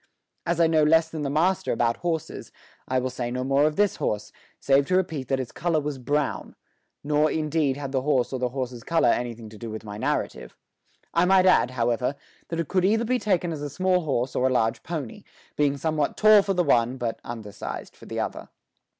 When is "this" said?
3.75-3.97